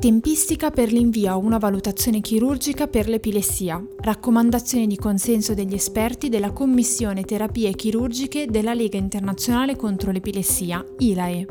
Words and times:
Tempistica 0.00 0.70
per 0.70 0.90
l'invio 0.90 1.30
a 1.30 1.36
una 1.36 1.58
valutazione 1.58 2.22
chirurgica 2.22 2.86
per 2.86 3.06
l'epilessia. 3.06 3.84
Raccomandazioni 3.98 4.86
di 4.86 4.96
consenso 4.96 5.52
degli 5.52 5.74
esperti 5.74 6.30
della 6.30 6.52
Commissione 6.52 7.22
Terapie 7.22 7.74
Chirurgiche 7.74 8.46
della 8.46 8.72
Lega 8.72 8.96
Internazionale 8.96 9.76
contro 9.76 10.10
l'Epilessia, 10.10 10.82
ILAE. 11.00 11.46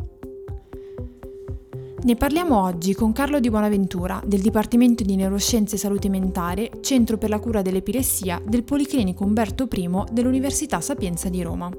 Ne 2.02 2.16
parliamo 2.16 2.60
oggi 2.60 2.96
con 2.96 3.12
Carlo 3.12 3.40
Di 3.40 3.52
Buonaventura 3.52 4.20
del 4.26 4.42
Dipartimento 4.42 5.04
di 5.04 5.16
Neuroscienze 5.16 5.76
e 5.76 5.78
Salute 5.78 6.10
Mentale, 6.10 6.72
Centro 6.82 7.20
per 7.20 7.30
la 7.30 7.38
cura 7.38 7.62
dell'epilessia 7.62 8.42
del 8.44 8.64
Policlinico 8.64 9.26
Umberto 9.26 9.68
I 9.72 9.90
dell'Università 10.12 10.82
Sapienza 10.82 11.30
di 11.30 11.44
Roma. 11.44 11.70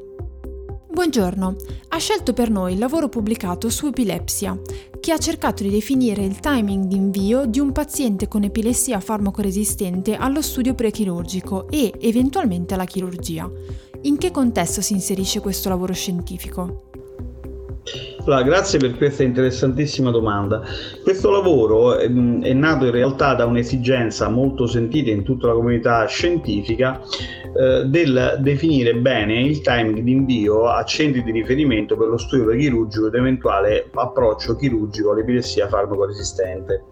Buongiorno, 1.00 1.56
ha 1.88 1.96
scelto 1.96 2.34
per 2.34 2.50
noi 2.50 2.74
il 2.74 2.78
lavoro 2.78 3.08
pubblicato 3.08 3.70
su 3.70 3.86
epilepsia, 3.86 4.60
che 5.00 5.12
ha 5.12 5.16
cercato 5.16 5.62
di 5.62 5.70
definire 5.70 6.22
il 6.22 6.40
timing 6.40 6.84
di 6.84 6.96
invio 6.96 7.46
di 7.46 7.58
un 7.58 7.72
paziente 7.72 8.28
con 8.28 8.42
epilessia 8.42 9.00
farmacoresistente 9.00 10.14
allo 10.14 10.42
studio 10.42 10.74
prechirurgico 10.74 11.70
e 11.70 11.94
eventualmente 12.00 12.74
alla 12.74 12.84
chirurgia. 12.84 13.50
In 14.02 14.18
che 14.18 14.30
contesto 14.30 14.82
si 14.82 14.92
inserisce 14.92 15.40
questo 15.40 15.70
lavoro 15.70 15.94
scientifico? 15.94 16.89
Allora, 18.22 18.42
grazie 18.42 18.78
per 18.78 18.96
questa 18.96 19.22
interessantissima 19.22 20.10
domanda. 20.10 20.62
Questo 21.02 21.30
lavoro 21.30 21.96
è, 21.96 22.04
ehm, 22.04 22.44
è 22.44 22.52
nato 22.52 22.84
in 22.84 22.90
realtà 22.90 23.34
da 23.34 23.46
un'esigenza 23.46 24.28
molto 24.28 24.66
sentita 24.66 25.10
in 25.10 25.22
tutta 25.22 25.46
la 25.46 25.54
comunità 25.54 26.04
scientifica 26.04 27.00
eh, 27.00 27.84
del 27.86 28.38
definire 28.40 28.94
bene 28.96 29.40
il 29.40 29.62
timing 29.62 30.00
di 30.00 30.12
invio 30.12 30.68
a 30.68 30.84
centri 30.84 31.22
di 31.22 31.32
riferimento 31.32 31.96
per 31.96 32.08
lo 32.08 32.18
studio 32.18 32.54
chirurgico 32.54 33.06
ed 33.06 33.14
eventuale 33.14 33.88
approccio 33.94 34.54
chirurgico 34.54 35.12
all'epilessia 35.12 35.66
farmacoresistente. 35.68 36.84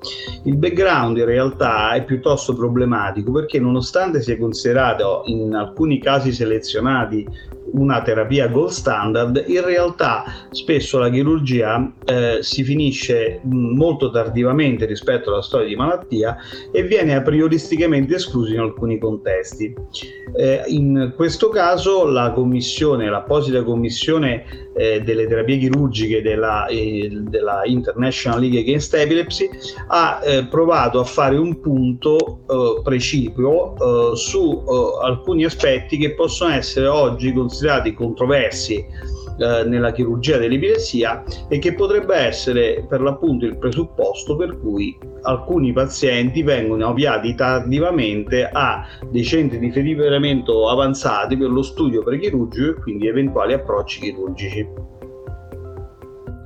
Il 0.44 0.56
background 0.56 1.18
in 1.18 1.26
realtà 1.26 1.92
è 1.92 2.04
piuttosto 2.04 2.54
problematico 2.54 3.32
perché 3.32 3.60
nonostante 3.60 4.22
sia 4.22 4.38
considerato 4.38 5.22
in 5.26 5.54
alcuni 5.54 6.00
casi 6.00 6.32
selezionati 6.32 7.56
una 7.72 8.02
terapia 8.02 8.48
gold 8.48 8.70
standard, 8.70 9.44
in 9.46 9.64
realtà 9.64 10.24
spesso 10.50 10.98
la 10.98 11.10
chirurgia 11.10 11.92
eh, 12.04 12.38
si 12.40 12.62
finisce 12.64 13.40
molto 13.44 14.10
tardivamente 14.10 14.86
rispetto 14.86 15.30
alla 15.30 15.42
storia 15.42 15.68
di 15.68 15.76
malattia 15.76 16.36
e 16.72 16.82
viene 16.82 17.14
a 17.14 17.22
prioristicamente 17.22 18.16
esclusa 18.16 18.52
in 18.54 18.60
alcuni 18.60 18.98
contesti. 18.98 19.74
Eh, 20.36 20.62
in 20.66 21.12
questo 21.16 21.48
caso 21.48 22.06
la 22.06 22.32
commissione, 22.32 23.08
l'apposita 23.08 23.62
commissione 23.62 24.67
eh, 24.78 25.02
delle 25.02 25.26
terapie 25.26 25.58
chirurgiche 25.58 26.22
della, 26.22 26.66
eh, 26.66 27.08
della, 27.10 27.62
International 27.64 28.40
League 28.40 28.60
Against 28.60 28.94
Epilepsy 28.94 29.48
ha 29.88 30.20
eh, 30.22 30.46
provato 30.46 31.00
a 31.00 31.04
fare 31.04 31.36
un 31.36 31.60
punto 31.60 32.44
eh, 32.48 32.80
precipuo 32.82 34.12
eh, 34.12 34.16
su 34.16 34.64
alcuni 35.02 35.44
aspetti 35.44 35.98
che 35.98 36.14
possono 36.14 36.54
essere 36.54 36.86
oggi 36.86 37.32
considerati 37.32 37.92
controversi 37.94 38.84
eh, 39.38 39.64
nella 39.64 39.92
chirurgia 39.92 40.36
dell'epilessia 40.36 41.22
e 41.48 41.58
che 41.58 41.74
potrebbe 41.74 42.14
essere 42.16 42.84
per 42.88 43.00
l'appunto 43.00 43.46
il 43.46 43.56
presupposto 43.56 44.36
per 44.36 44.58
cui 44.58 44.98
alcuni 45.22 45.72
pazienti 45.72 46.42
vengono 46.42 46.88
avviati 46.88 47.34
tardivamente 47.34 48.48
a 48.50 48.84
dei 49.10 49.24
centri 49.24 49.58
di 49.58 49.70
riferimento 49.70 50.68
avanzati 50.68 51.36
per 51.36 51.50
lo 51.50 51.62
studio 51.62 52.02
prechirurgico 52.02 52.70
e 52.70 52.82
quindi 52.82 53.06
eventuali 53.06 53.52
approcci 53.52 54.00
chirurgici. 54.00 54.66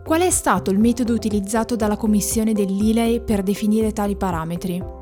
Qual 0.04 0.20
è 0.20 0.30
stato 0.30 0.70
il 0.70 0.78
metodo 0.78 1.14
utilizzato 1.14 1.76
dalla 1.76 1.96
commissione 1.96 2.52
dell'ILEI 2.52 3.22
per 3.22 3.42
definire 3.42 3.92
tali 3.92 4.16
parametri? 4.16 5.01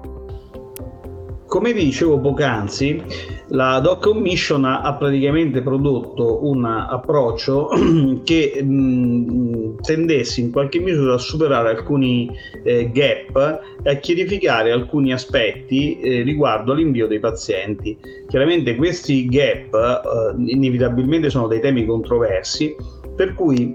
Come 1.50 1.72
vi 1.72 1.82
dicevo 1.82 2.20
poc'anzi, 2.20 3.02
la 3.48 3.80
Doc 3.80 4.04
Commission 4.04 4.64
ha 4.64 4.94
praticamente 4.94 5.60
prodotto 5.62 6.46
un 6.46 6.64
approccio 6.64 7.70
che 8.22 8.62
mh, 8.62 9.80
tendesse 9.80 10.42
in 10.42 10.52
qualche 10.52 10.78
misura 10.78 11.14
a 11.14 11.18
superare 11.18 11.70
alcuni 11.70 12.30
eh, 12.62 12.88
gap 12.92 13.62
e 13.82 13.90
a 13.90 13.94
chiarificare 13.96 14.70
alcuni 14.70 15.12
aspetti 15.12 15.98
eh, 15.98 16.22
riguardo 16.22 16.70
all'invio 16.70 17.08
dei 17.08 17.18
pazienti. 17.18 17.98
Chiaramente 18.28 18.76
questi 18.76 19.26
gap 19.26 19.74
eh, 19.74 20.52
inevitabilmente 20.52 21.30
sono 21.30 21.48
dei 21.48 21.58
temi 21.58 21.84
controversi, 21.84 22.76
per 23.16 23.34
cui 23.34 23.74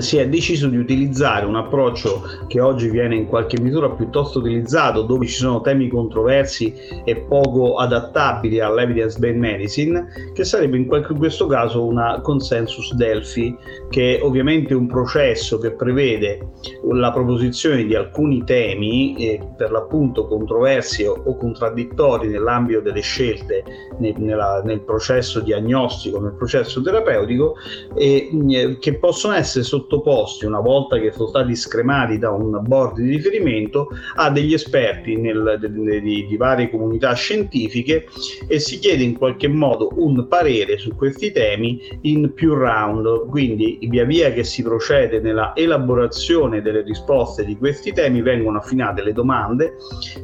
si 0.00 0.16
è 0.16 0.28
deciso 0.28 0.68
di 0.68 0.76
utilizzare 0.76 1.44
un 1.44 1.56
approccio 1.56 2.22
che 2.46 2.60
oggi 2.60 2.88
viene 2.88 3.16
in 3.16 3.26
qualche 3.26 3.60
misura 3.60 3.90
piuttosto 3.90 4.38
utilizzato, 4.38 5.02
dove 5.02 5.26
ci 5.26 5.34
sono 5.34 5.60
temi 5.60 5.88
controversi 5.88 6.74
e 7.04 7.16
poco 7.16 7.76
adattabili 7.76 8.60
all'evidence 8.60 9.18
based 9.18 9.36
medicine, 9.36 10.06
che 10.32 10.44
sarebbe 10.44 10.76
in, 10.76 10.86
qualche, 10.86 11.12
in 11.12 11.18
questo 11.18 11.46
caso 11.46 11.84
una 11.84 12.20
consensus 12.20 12.94
Delphi, 12.94 13.56
che 13.90 14.18
è 14.18 14.22
ovviamente 14.22 14.74
un 14.74 14.86
processo 14.86 15.58
che 15.58 15.72
prevede 15.72 16.48
la 16.90 17.12
proposizione 17.12 17.84
di 17.84 17.94
alcuni 17.94 18.44
temi, 18.44 19.16
eh, 19.16 19.40
per 19.56 19.70
l'appunto 19.70 20.26
controversi 20.26 21.04
o, 21.04 21.20
o, 21.24 21.36
contraddittori 21.36 22.28
nell'ambito 22.28 22.80
delle 22.80 23.00
scelte 23.00 23.64
nel, 23.98 24.14
nella, 24.18 24.62
nel, 24.64 24.80
processo 24.80 25.40
diagnostico, 25.40 26.20
nel 26.20 26.34
processo 26.34 26.80
terapeutico, 26.80 27.54
eh, 27.94 28.76
che 28.80 28.94
possono 28.98 29.34
essere 29.34 29.64
sottoposti 29.64 29.81
sottoposti, 29.82 30.46
una 30.46 30.60
volta 30.60 30.98
che 30.98 31.12
sono 31.12 31.28
stati 31.28 31.54
scremati 31.56 32.18
da 32.18 32.30
un 32.30 32.60
board 32.62 33.00
di 33.00 33.10
riferimento, 33.10 33.88
a 34.16 34.30
degli 34.30 34.54
esperti 34.54 35.16
nel, 35.16 35.58
de, 35.60 35.70
de, 35.72 36.00
di, 36.00 36.36
varie 36.36 36.70
comunità 36.70 37.12
scientifiche 37.14 38.06
e 38.46 38.58
si 38.58 38.78
chiede 38.78 39.02
in 39.02 39.16
qualche 39.16 39.48
modo 39.48 39.90
un 39.96 40.26
parere 40.28 40.78
su 40.78 40.94
questi 40.94 41.32
temi 41.32 41.80
in 42.02 42.32
più 42.32 42.54
round. 42.54 43.28
Quindi 43.28 43.78
via 43.82 44.04
via 44.04 44.32
che 44.32 44.44
si 44.44 44.62
procede 44.62 45.20
nella 45.20 45.52
elaborazione 45.54 46.62
delle 46.62 46.82
risposte 46.82 47.44
di 47.44 47.56
questi 47.56 47.92
temi 47.92 48.22
vengono 48.22 48.58
affinate 48.58 49.02
le 49.02 49.12
domande, 49.12 49.76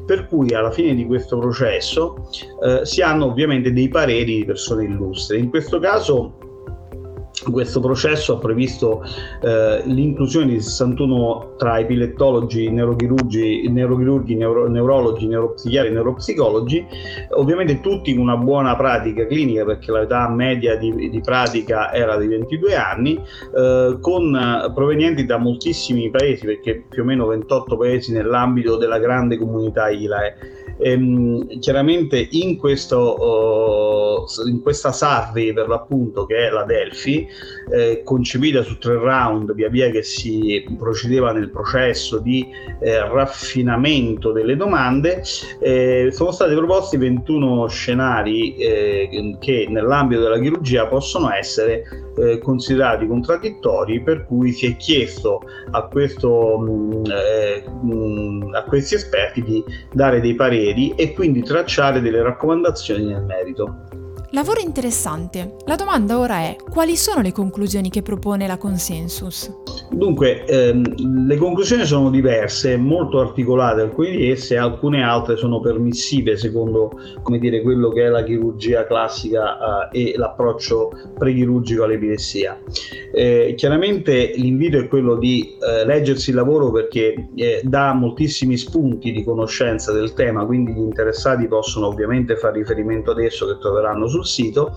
per 0.07 0.27
cui 0.27 0.55
alla 0.55 0.71
fine 0.71 0.95
di 0.95 1.05
questo 1.05 1.39
processo 1.39 2.29
eh, 2.63 2.85
si 2.85 3.03
hanno 3.03 3.27
ovviamente 3.27 3.73
dei 3.73 3.89
pareri 3.89 4.37
di 4.37 4.45
persone 4.45 4.85
illustre. 4.85 5.39
In 5.39 5.51
questo 5.51 5.79
caso 5.79 6.48
questo 7.51 7.81
processo 7.81 8.35
ha 8.35 8.39
previsto 8.39 9.03
eh, 9.43 9.83
l'inclusione 9.85 10.47
di 10.47 10.61
61 10.61 11.55
tra 11.57 11.79
epilettologi, 11.79 12.71
neurochirurgi, 12.71 13.69
neurochirurghi, 13.69 14.35
neuro, 14.35 14.69
neurologi, 14.69 15.27
neuropsichiatri 15.27 15.91
e 15.91 15.93
neuropsicologi, 15.93 16.87
ovviamente 17.31 17.81
tutti 17.81 18.15
con 18.15 18.23
una 18.23 18.37
buona 18.37 18.77
pratica 18.77 19.27
clinica 19.27 19.65
perché 19.65 19.93
l'età 19.93 20.29
media 20.29 20.77
di, 20.77 21.11
di 21.11 21.21
pratica 21.21 21.93
era 21.93 22.17
di 22.17 22.27
22 22.27 22.75
anni, 22.75 23.21
eh, 23.57 23.99
con 24.01 24.73
provenienti 24.75 25.25
da 25.25 25.39
moltissimi 25.39 26.11
paesi 26.11 26.47
perché 26.47 26.85
più 26.89 27.03
o 27.03 27.05
meno 27.05 27.27
28 27.27 27.77
paesi 27.77 28.13
nell'ambito 28.13 28.77
della 28.77 28.99
grande 28.99 29.37
comunità 29.37 29.89
ILAE 29.89 30.67
Ehm, 30.81 31.59
chiaramente 31.59 32.29
in, 32.31 32.57
questo, 32.57 34.25
uh, 34.25 34.49
in 34.49 34.63
questa 34.63 34.93
Sarri 34.93 35.53
per 35.53 35.67
l'appunto 35.67 36.25
che 36.25 36.47
è 36.47 36.51
la 36.51 36.63
Delphi, 36.63 37.28
eh, 37.71 38.03
concepita 38.05 38.63
su 38.63 38.79
tre 38.79 38.95
round 38.95 39.55
via 39.55 39.69
via 39.69 39.91
che 39.91 40.03
si 40.03 40.65
procedeva 40.79 41.33
nel 41.33 41.51
processo 41.51 42.19
di 42.19 42.47
eh, 42.81 42.99
raffinamento 43.09 44.33
delle 44.33 44.57
domande, 44.57 45.23
eh, 45.61 46.09
sono 46.13 46.31
stati 46.31 46.55
proposti 46.55 46.97
21 46.97 47.67
scenari 47.69 48.57
eh, 48.57 49.37
che 49.41 49.67
nell'ambito 49.69 50.23
della 50.23 50.39
chirurgia 50.39 50.87
possono 50.87 51.33
essere 51.33 51.85
eh, 52.19 52.39
considerati 52.39 53.07
contraddittori, 53.07 54.03
per 54.03 54.25
cui 54.27 54.53
si 54.53 54.67
è 54.67 54.77
chiesto 54.77 55.41
a, 55.71 55.83
questo, 55.87 56.59
mh, 56.59 57.03
mm, 57.85 57.91
mh, 57.91 58.55
a 58.55 58.63
questi 58.65 58.95
esperti 58.95 59.43
di 59.43 59.65
dare 59.93 60.21
dei 60.21 60.35
pareri 60.35 60.93
e 60.97 61.13
quindi 61.13 61.43
tracciare 61.43 62.01
delle 62.01 62.23
raccomandazioni 62.23 63.05
nel 63.05 63.23
merito. 63.23 64.07
Lavoro 64.33 64.61
interessante. 64.61 65.57
La 65.65 65.75
domanda 65.75 66.19
ora 66.19 66.41
è 66.41 66.57
quali 66.71 66.97
sono 66.97 67.23
le 67.23 67.33
conclusioni 67.33 67.89
che 67.89 68.03
propone 68.03 68.47
la 68.47 68.59
consensus? 68.59 69.51
Dunque, 69.91 70.45
ehm, 70.45 71.27
le 71.27 71.37
conclusioni 71.37 71.87
sono 71.87 72.11
diverse, 72.11 72.77
molto 72.77 73.21
articolate, 73.21 73.81
alcune 73.81 74.11
di 74.11 74.31
esse, 74.31 74.59
alcune 74.59 75.03
altre 75.03 75.37
sono 75.37 75.61
permissive 75.61 76.37
secondo 76.37 76.91
come 77.23 77.39
dire, 77.39 77.63
quello 77.63 77.89
che 77.89 78.05
è 78.05 78.09
la 78.09 78.23
chirurgia 78.23 78.87
classica 78.87 79.89
eh, 79.89 80.13
e 80.13 80.19
l'approccio 80.19 80.91
prechirurgico 81.17 81.85
all'epilessia. 81.85 82.61
Eh, 83.19 83.55
chiaramente 83.57 84.33
l'invito 84.37 84.79
è 84.79 84.89
quello 84.89 85.17
di 85.17 85.57
eh, 85.59 85.85
leggersi 85.87 86.31
il 86.31 86.37
lavoro 86.37 86.71
perché 86.71 87.29
eh, 87.35 87.61
dà 87.65 87.95
moltissimi 87.95 88.57
spunti 88.57 89.11
di 89.11 89.25
conoscenza 89.25 89.93
del 89.93 90.13
tema, 90.13 90.45
quindi 90.45 90.73
gli 90.73 90.79
interessati 90.79 91.49
possono 91.49 91.87
ovviamente 91.87 92.37
fare 92.37 92.59
riferimento 92.59 93.13
ad 93.13 93.21
esso 93.21 93.47
che 93.47 93.59
troveranno 93.59 94.07
su 94.07 94.19
sul 94.19 94.27
sito 94.27 94.75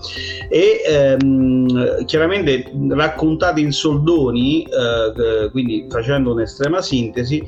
e 0.48 0.82
ehm, 0.86 2.04
chiaramente 2.04 2.70
raccontati 2.90 3.60
in 3.60 3.72
soldoni, 3.72 4.62
eh, 4.64 5.50
quindi 5.50 5.86
facendo 5.88 6.32
un'estrema 6.32 6.80
sintesi, 6.80 7.38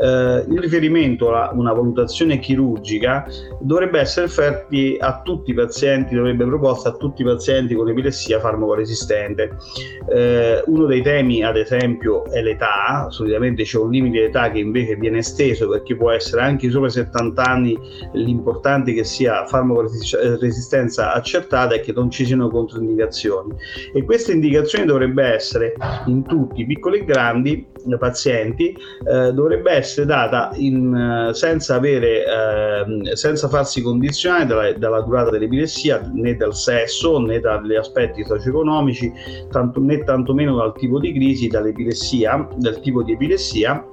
eh, 0.00 0.44
il 0.48 0.58
riferimento 0.58 1.34
a 1.34 1.52
una 1.54 1.72
valutazione 1.72 2.38
chirurgica 2.38 3.26
dovrebbe 3.60 4.00
essere 4.00 4.26
offerto 4.26 4.60
a 5.00 5.22
tutti 5.22 5.50
i 5.50 5.54
pazienti, 5.54 6.14
dovrebbe 6.14 6.44
proposta 6.44 6.90
a 6.90 6.92
tutti 6.92 7.22
i 7.22 7.24
pazienti 7.24 7.74
con 7.74 7.88
epilessia 7.88 8.40
farmacoresistente. 8.40 9.56
Eh, 10.08 10.41
uno 10.66 10.86
dei 10.86 11.02
temi, 11.02 11.42
ad 11.42 11.56
esempio, 11.56 12.24
è 12.26 12.40
l'età, 12.42 13.08
solitamente 13.10 13.64
c'è 13.64 13.78
un 13.78 13.90
limite 13.90 14.18
di 14.18 14.24
età 14.24 14.50
che 14.50 14.58
invece 14.58 14.96
viene 14.96 15.18
esteso 15.18 15.68
perché 15.68 15.96
può 15.96 16.10
essere 16.10 16.42
anche 16.42 16.70
sopra 16.70 16.88
i 16.88 16.92
70 16.92 17.42
anni, 17.44 17.78
l'importante 18.12 18.92
che 18.92 19.04
sia 19.04 19.46
farmacoresistenza 19.46 21.12
accertata 21.12 21.74
e 21.74 21.80
che 21.80 21.92
non 21.92 22.10
ci 22.10 22.24
siano 22.24 22.48
controindicazioni. 22.48 23.54
E 23.92 24.04
queste 24.04 24.32
indicazioni 24.32 24.84
dovrebbe 24.84 25.24
essere 25.24 25.74
in 26.06 26.24
tutti, 26.24 26.64
piccoli 26.66 27.00
e 27.00 27.04
grandi, 27.04 27.66
pazienti, 27.98 28.76
eh, 29.10 29.32
dovrebbe 29.32 29.72
essere 29.72 30.06
data 30.06 30.50
in, 30.54 31.30
senza, 31.32 31.76
avere, 31.76 32.24
eh, 32.24 33.16
senza 33.16 33.48
farsi 33.48 33.82
condizionare 33.82 34.46
dalla, 34.46 34.72
dalla 34.72 35.00
durata 35.00 35.30
dell'epilessia 35.30 36.10
né 36.12 36.36
dal 36.36 36.54
sesso 36.54 37.18
né 37.18 37.40
dagli 37.40 37.74
aspetti 37.74 38.24
socio-economici, 38.24 39.12
tanto, 39.50 39.80
né 39.80 40.02
tantomeno 40.32 40.56
dal 40.56 40.74
tipo 40.74 40.98
di 40.98 41.12
crisi, 41.12 41.48
dall'epilessia, 41.48 42.48
del 42.56 42.80
tipo 42.80 43.02
di 43.02 43.12
epilessia 43.12 43.86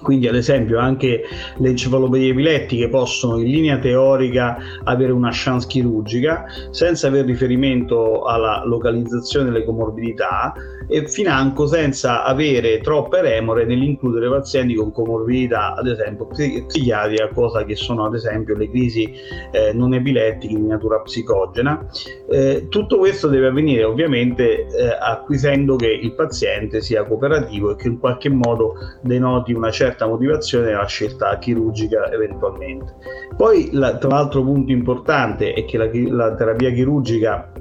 quindi 0.00 0.26
ad 0.26 0.34
esempio 0.34 0.78
anche 0.78 1.22
le 1.56 1.68
encefalopatie 1.68 2.30
epilettiche 2.30 2.88
possono 2.88 3.38
in 3.38 3.46
linea 3.46 3.78
teorica 3.78 4.56
avere 4.84 5.12
una 5.12 5.30
chance 5.32 5.66
chirurgica 5.66 6.44
senza 6.70 7.08
aver 7.08 7.26
riferimento 7.26 8.22
alla 8.24 8.62
localizzazione 8.64 9.50
delle 9.50 9.64
comorbidità 9.64 10.54
e 10.88 11.06
financo 11.08 11.66
senza 11.66 12.24
avere 12.24 12.80
troppe 12.80 13.22
remore 13.22 13.64
nell'includere 13.64 14.28
pazienti 14.28 14.74
con 14.74 14.92
comorbidità 14.92 15.74
ad 15.74 15.86
esempio 15.86 16.26
psichiatrica, 16.26 17.28
cosa 17.28 17.64
che 17.64 17.76
sono 17.76 18.04
ad 18.04 18.14
esempio 18.14 18.56
le 18.56 18.68
crisi 18.68 19.12
eh, 19.52 19.72
non 19.72 19.94
epilettiche 19.94 20.54
di 20.54 20.66
natura 20.66 21.00
psicogena. 21.00 21.86
Eh, 22.32 22.68
tutto 22.70 22.96
questo 22.96 23.28
deve 23.28 23.48
avvenire 23.48 23.84
ovviamente 23.84 24.66
eh, 24.66 24.96
acquisendo 24.98 25.76
che 25.76 25.88
il 25.88 26.14
paziente 26.14 26.80
sia 26.80 27.04
cooperativo 27.04 27.72
e 27.72 27.76
che 27.76 27.88
in 27.88 27.98
qualche 27.98 28.30
modo 28.30 28.74
denoti 29.02 29.52
una 29.52 29.70
certa 29.70 30.06
motivazione 30.06 30.66
nella 30.66 30.86
scelta 30.86 31.36
chirurgica 31.38 32.10
eventualmente. 32.10 32.94
Poi 33.36 33.68
la, 33.72 33.98
tra 33.98 34.08
l'altro 34.08 34.42
punto 34.42 34.72
importante 34.72 35.52
è 35.52 35.66
che 35.66 35.76
la, 35.76 35.90
la 35.92 36.34
terapia 36.34 36.70
chirurgica 36.70 37.52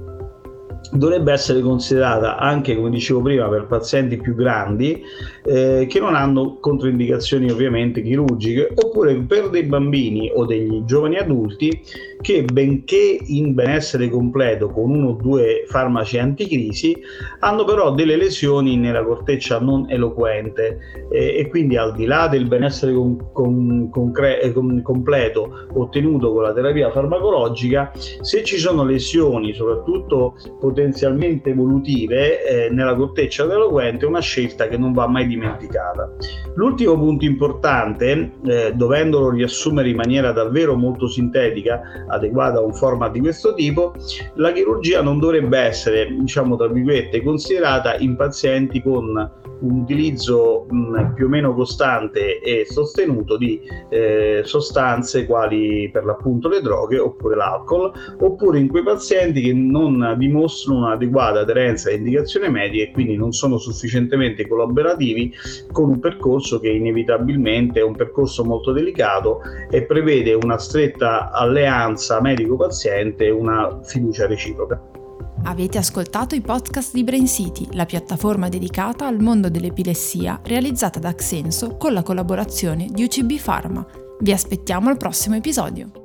dovrebbe 0.91 1.31
essere 1.31 1.62
considerata 1.62 2.38
anche, 2.38 2.75
come 2.75 2.89
dicevo 2.89 3.21
prima, 3.21 3.47
per 3.47 3.65
pazienti 3.68 4.18
più 4.18 4.35
grandi 4.35 5.01
eh, 5.45 5.85
che 5.88 6.00
non 6.00 6.15
hanno 6.15 6.57
controindicazioni 6.59 7.50
ovviamente 7.50 8.01
chirurgiche, 8.01 8.73
oppure 8.75 9.15
per 9.21 9.50
dei 9.50 9.63
bambini 9.63 10.31
o 10.33 10.45
degli 10.45 10.83
giovani 10.83 11.18
adulti 11.18 11.81
che 12.21 12.44
benché 12.44 13.19
in 13.25 13.53
benessere 13.53 14.09
completo 14.09 14.69
con 14.69 14.91
uno 14.91 15.09
o 15.09 15.13
due 15.13 15.65
farmaci 15.68 16.19
anticrisi, 16.19 16.95
hanno 17.39 17.63
però 17.63 17.94
delle 17.94 18.15
lesioni 18.15 18.77
nella 18.77 19.03
corteccia 19.03 19.59
non 19.59 19.89
eloquente 19.89 20.77
eh, 21.12 21.38
e 21.39 21.50
quindi 21.50 21.75
al 21.77 21.94
di 21.94 22.06
là 22.06 22.27
del 22.27 22.47
benessere 22.47 22.94
con, 22.94 23.31
con, 23.33 23.89
concre- 23.89 24.41
eh, 24.41 24.53
con, 24.53 24.81
completo 24.81 25.68
ottenuto 25.73 26.31
con 26.31 26.44
la 26.44 26.53
terapia 26.53 26.91
farmacologica, 26.91 27.91
se 27.94 28.44
ci 28.44 28.57
sono 28.57 28.83
lesioni, 28.83 29.53
soprattutto 29.53 30.35
potenzialmente 30.59 31.50
evolutive, 31.50 32.45
eh, 32.45 32.69
nella 32.69 32.95
corteccia 32.95 33.44
eloquente, 33.44 34.06
è 34.06 34.07
una 34.07 34.21
scelta 34.21 34.68
che 34.68 34.77
non 34.77 34.94
va 34.94 35.07
mai 35.07 35.25
dimenticata. 35.27 36.12
L'ultimo 36.56 36.97
punto 36.97 37.25
importante, 37.25 38.33
eh, 38.45 38.73
dovendolo 38.75 39.31
riassumere 39.31 39.89
in 39.89 39.95
maniera 39.95 40.31
davvero 40.31 40.75
molto 40.75 41.07
sintetica, 41.07 42.06
adeguata 42.11 42.59
a 42.59 42.61
un 42.61 42.73
format 42.73 43.11
di 43.11 43.19
questo 43.19 43.53
tipo, 43.53 43.93
la 44.35 44.51
chirurgia 44.51 45.01
non 45.01 45.19
dovrebbe 45.19 45.57
essere, 45.57 46.07
diciamo 46.07 46.55
tra 46.55 46.67
virgolette, 46.67 47.23
considerata 47.23 47.97
in 47.97 48.15
pazienti 48.15 48.81
con 48.81 49.29
un 49.61 49.79
utilizzo 49.79 50.65
mh, 50.69 51.13
più 51.13 51.25
o 51.25 51.29
meno 51.29 51.53
costante 51.53 52.39
e 52.39 52.65
sostenuto 52.69 53.37
di 53.37 53.59
eh, 53.89 54.41
sostanze 54.43 55.25
quali 55.25 55.89
per 55.91 56.05
l'appunto 56.05 56.47
le 56.47 56.61
droghe 56.61 56.99
oppure 56.99 57.35
l'alcol, 57.35 57.91
oppure 58.19 58.59
in 58.59 58.67
quei 58.67 58.83
pazienti 58.83 59.41
che 59.41 59.53
non 59.53 60.15
dimostrano 60.17 60.79
un'adeguata 60.79 61.39
aderenza 61.39 61.89
alle 61.89 61.97
indicazioni 61.97 62.49
mediche 62.49 62.89
e 62.89 62.91
quindi 62.91 63.15
non 63.15 63.31
sono 63.31 63.57
sufficientemente 63.57 64.47
collaborativi 64.47 65.33
con 65.71 65.89
un 65.89 65.99
percorso 65.99 66.59
che 66.59 66.69
inevitabilmente 66.69 67.79
è 67.79 67.83
un 67.83 67.95
percorso 67.95 68.43
molto 68.43 68.71
delicato 68.71 69.41
e 69.69 69.83
prevede 69.83 70.33
una 70.33 70.57
stretta 70.57 71.31
alleanza 71.31 72.21
medico-paziente 72.21 73.25
e 73.25 73.31
una 73.31 73.79
fiducia 73.83 74.27
reciproca. 74.27 75.00
Avete 75.43 75.79
ascoltato 75.79 76.35
i 76.35 76.41
podcast 76.41 76.93
di 76.93 77.03
Brain 77.03 77.27
City, 77.27 77.67
la 77.71 77.85
piattaforma 77.85 78.47
dedicata 78.47 79.07
al 79.07 79.19
mondo 79.19 79.49
dell'epilessia 79.49 80.39
realizzata 80.43 80.99
da 80.99 81.13
Xenso 81.13 81.77
con 81.77 81.93
la 81.93 82.03
collaborazione 82.03 82.88
di 82.89 83.03
UCB 83.03 83.41
Pharma. 83.41 83.85
Vi 84.19 84.31
aspettiamo 84.31 84.89
al 84.89 84.97
prossimo 84.97 85.35
episodio. 85.35 86.00